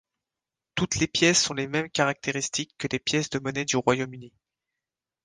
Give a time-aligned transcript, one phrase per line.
[0.73, 4.33] Toutes les pièces ont les mêmes caractéristiques que les pièces de monnaie du Royaume-Uni.